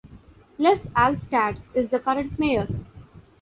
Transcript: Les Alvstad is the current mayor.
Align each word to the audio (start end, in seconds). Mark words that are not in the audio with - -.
Les 0.57 0.87
Alvstad 0.95 1.57
is 1.75 1.89
the 1.89 1.99
current 1.99 2.39
mayor. 2.39 2.67